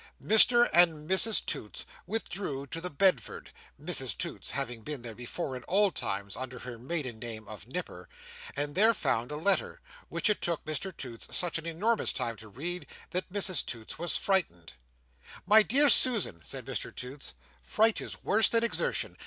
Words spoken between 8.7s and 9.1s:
there